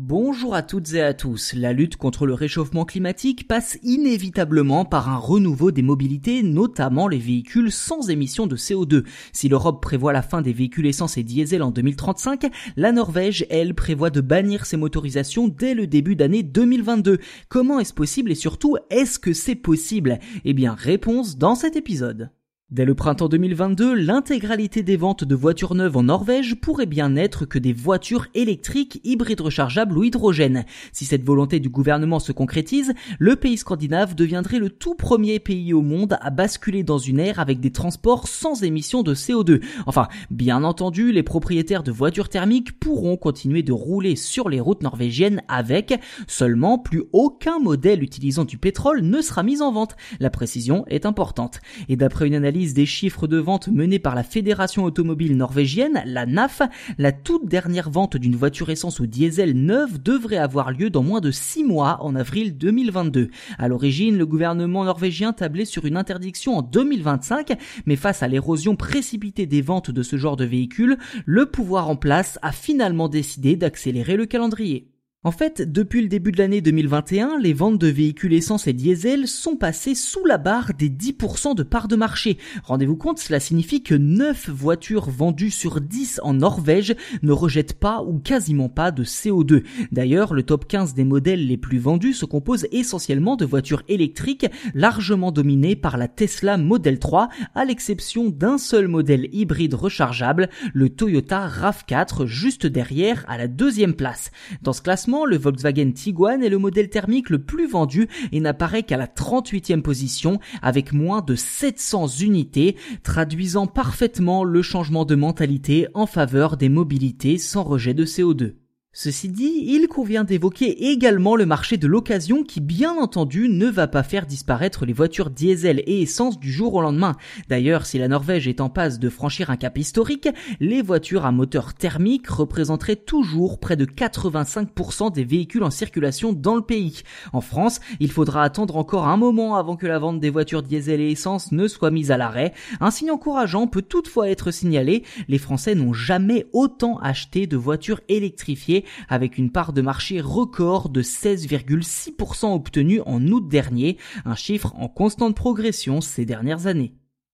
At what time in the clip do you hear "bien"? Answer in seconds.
20.54-20.74, 26.84-27.08, 40.30-40.62, 122.60-122.96